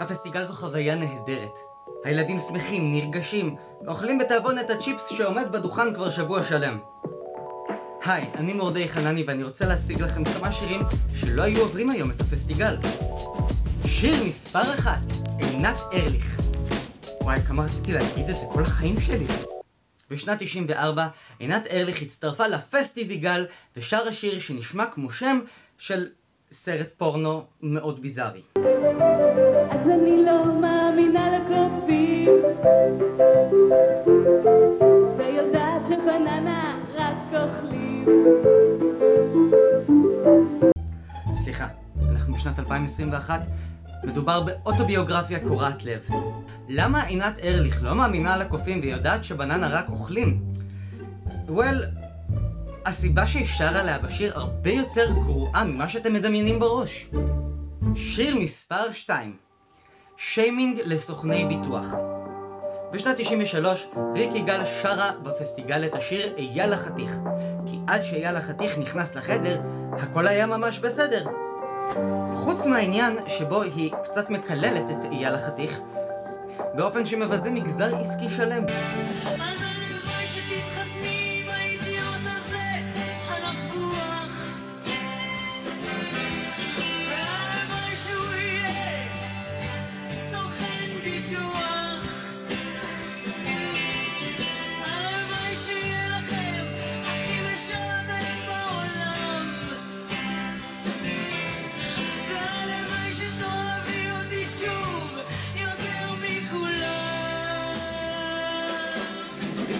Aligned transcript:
הפסטיגל 0.00 0.44
זו 0.44 0.54
חוויה 0.54 0.94
נהדרת. 0.94 1.58
הילדים 2.04 2.40
שמחים, 2.40 2.92
נרגשים, 2.92 3.56
אוכלים 3.86 4.18
בתיאבון 4.18 4.58
את 4.58 4.70
הצ'יפס 4.70 5.08
שעומד 5.08 5.52
בדוכן 5.52 5.94
כבר 5.94 6.10
שבוע 6.10 6.44
שלם. 6.44 6.78
היי, 8.04 8.30
אני 8.34 8.52
מורדי 8.52 8.88
חנני 8.88 9.24
ואני 9.26 9.42
רוצה 9.42 9.66
להציג 9.66 10.02
לכם 10.02 10.24
כמה 10.24 10.52
שירים 10.52 10.80
שלא 11.16 11.42
היו 11.42 11.60
עוברים 11.60 11.90
היום 11.90 12.10
את 12.10 12.20
הפסטיגל. 12.20 12.76
שיר 13.86 14.24
מספר 14.24 14.74
אחת, 14.74 15.00
עינת 15.38 15.76
ארליך. 15.92 16.40
וואי, 17.20 17.40
כמה 17.40 17.64
רציתי 17.64 17.92
להגיד 17.92 18.28
את 18.28 18.36
זה 18.36 18.46
כל 18.52 18.62
החיים 18.62 19.00
שלי. 19.00 19.26
בשנת 20.10 20.38
94, 20.42 21.08
עינת 21.38 21.66
ארליך 21.66 22.02
הצטרפה 22.02 22.46
לפסטיביגל 22.46 23.46
ושרה 23.76 24.12
שיר 24.12 24.40
שנשמע 24.40 24.86
כמו 24.86 25.10
שם 25.10 25.40
של 25.78 26.06
סרט 26.52 26.88
פורנו 26.98 27.46
מאוד 27.62 28.02
ביזארי. 28.02 28.42
סליחה, 41.34 41.66
אנחנו 42.10 42.34
בשנת 42.34 42.58
2021, 42.58 43.40
מדובר 44.04 44.42
באוטוביוגרפיה 44.42 45.48
קורעת 45.48 45.84
לב. 45.84 46.08
למה 46.68 47.02
עינת 47.02 47.38
ארליך 47.38 47.84
לא 47.84 47.94
מאמינה 47.94 48.36
לקופים 48.36 48.80
ויודעת 48.80 49.24
שבננה 49.24 49.68
רק 49.68 49.88
אוכלים? 49.88 50.42
well, 51.48 51.84
הסיבה 52.86 53.28
שהיא 53.28 53.46
שרה 53.46 53.80
עליה 53.80 53.98
בשיר 53.98 54.38
הרבה 54.38 54.70
יותר 54.70 55.12
גרועה 55.12 55.64
ממה 55.64 55.88
שאתם 55.88 56.14
מדמיינים 56.14 56.60
בראש. 56.60 57.10
שיר 57.96 58.36
מספר 58.36 58.92
2 58.92 59.36
שיימינג 60.16 60.80
לסוכני 60.84 61.44
ביטוח 61.44 61.94
בשנת 62.92 63.16
93, 63.18 63.88
ריק 64.14 64.30
יגאל 64.34 64.66
שרה 64.66 65.10
בפסטיגל 65.22 65.84
את 65.84 65.94
השיר 65.94 66.34
אייל 66.36 66.72
החתיך 66.72 67.16
כי 67.66 67.78
עד 67.86 68.02
שאייל 68.02 68.36
החתיך 68.36 68.78
נכנס 68.78 69.16
לחדר, 69.16 69.60
הכל 69.92 70.26
היה 70.26 70.46
ממש 70.46 70.78
בסדר. 70.78 71.24
חוץ 72.34 72.66
מהעניין 72.66 73.16
שבו 73.28 73.62
היא 73.62 73.92
קצת 74.04 74.30
מקללת 74.30 74.84
את 74.90 75.04
אייל 75.12 75.34
החתיך 75.34 75.80
באופן 76.74 77.06
שמבזה 77.06 77.50
מגזר 77.50 77.96
עסקי 77.96 78.30
שלם. 78.30 78.64
אז 78.64 79.62
הלוואי 79.62 80.26
שתתחתני 80.26 81.35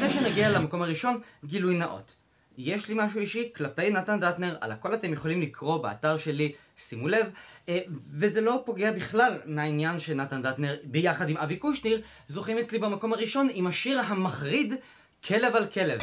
לפני 0.07 0.23
שנגיע 0.23 0.51
למקום 0.51 0.83
הראשון, 0.83 1.21
גילוי 1.45 1.77
נאות. 1.77 2.15
יש 2.59 2.89
לי 2.89 2.95
משהו 2.99 3.21
אישי 3.21 3.51
כלפי 3.57 3.91
נתן 3.91 4.21
דטנר, 4.21 4.57
על 4.61 4.73
הכל 4.73 4.95
אתם 4.95 5.13
יכולים 5.13 5.43
לקרוא 5.43 5.83
באתר 5.83 6.19
שלי, 6.19 6.53
שימו 6.79 7.09
לב, 7.09 7.27
אה, 7.69 7.79
וזה 8.19 8.41
לא 8.41 8.63
פוגע 8.65 8.93
בכלל 8.93 9.39
מהעניין 9.45 10.01
שנתן 10.01 10.43
דטנר 10.43 10.77
ביחד 10.85 11.29
עם 11.29 11.37
אבי 11.37 11.57
קושניר 11.57 12.03
זוכים 12.29 12.59
אצלי 12.59 12.79
במקום 12.79 13.13
הראשון 13.13 13.48
עם 13.53 13.67
השיר 13.67 14.01
המחריד 14.01 14.75
כלב 15.25 15.57
על 15.57 15.67
כלב. 15.67 16.01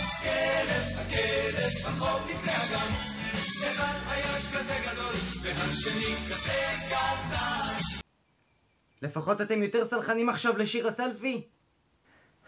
לפחות 9.02 9.42
אתם 9.42 9.64
יותר 9.64 9.86
סלחנים 9.86 10.30
עכשיו 10.30 10.58
לשיר 10.58 10.88
הסלפי? 10.88 11.48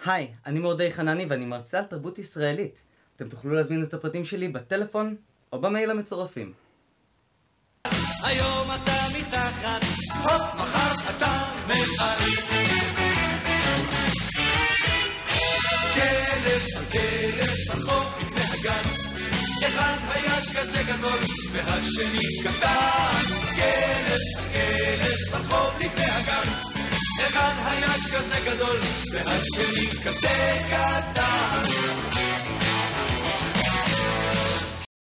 היי, 0.05 0.31
אני 0.45 0.59
מורדי 0.59 0.91
חנני 0.91 1.25
ואני 1.25 1.45
מרצה 1.45 1.79
על 1.79 1.85
תרבות 1.85 2.19
ישראלית. 2.19 2.85
אתם 3.15 3.29
תוכלו 3.29 3.53
להזמין 3.53 3.83
את 3.83 3.93
הפרטים 3.93 4.25
שלי 4.25 4.47
בטלפון 4.47 5.15
או 5.53 5.61
במייל 5.61 5.91
המצורפים. 5.91 6.53
היום 8.23 8.71
אתה 8.71 9.05
מתחת, 9.17 9.83
הופ, 10.23 10.55
מחר 10.57 11.09
אתה 11.09 11.43
מעליך. 11.67 12.51
כלב 15.93 16.77
על 16.77 16.85
כלב 16.91 17.55
ברחוב 17.67 18.19
לפני 18.19 18.41
הגן, 18.41 18.89
אחד 19.67 19.97
היה 20.09 20.41
כזה 20.55 20.83
גדול 20.83 21.19
והשני 21.51 22.43
קטן. 22.43 23.21
כלב 23.55 24.17
על 24.37 24.49
כלב 24.53 25.04
אחד 27.95 28.17
כזה 28.17 28.35
גדול 28.45 28.79
והשני 29.11 29.87
כזה 30.03 30.59
קטן. 30.69 31.34